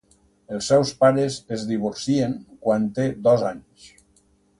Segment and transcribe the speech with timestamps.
[0.55, 2.33] Els seus pares es divorcien
[2.65, 3.93] quan té dos anys.